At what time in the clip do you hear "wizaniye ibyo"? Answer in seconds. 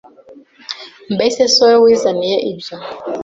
1.83-2.75